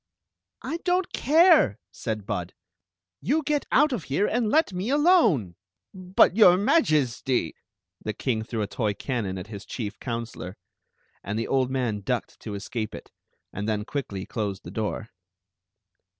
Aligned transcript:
"I 0.73 0.77
don't 0.77 1.13
care," 1.13 1.77
said 1.91 2.25
Bud. 2.25 2.55
"\ 3.03 3.23
ou 3.29 3.43
get 3.43 3.67
out 3.71 3.93
of 3.93 4.05
here 4.05 4.25
and 4.25 4.49
let 4.49 4.73
me 4.73 4.89
alone!" 4.89 5.55
"But, 5.93 6.35
your 6.35 6.57
Majesty— 6.57 7.53
The 8.05 8.13
king 8.13 8.41
threw 8.43 8.63
a 8.63 8.67
toy 8.67 8.95
cannon 8.95 9.37
at 9.37 9.45
his 9.45 9.63
chief 9.63 9.99
counselor. 9.99 10.57
98 10.57 10.57
Queen 10.57 10.57
Zixi 10.57 10.69
of 10.71 10.79
Ix; 10.79 10.97
or, 11.03 11.21
the 11.21 11.29
and 11.29 11.39
the 11.39 11.47
old 11.55 11.69
man 11.69 12.01
ducked 12.01 12.39
to 12.39 12.55
escape 12.55 12.95
it, 12.95 13.11
and 13.53 13.69
then 13.69 13.85
quickly 13.85 14.25
closed 14.25 14.63
the 14.63 14.71
door. 14.71 15.09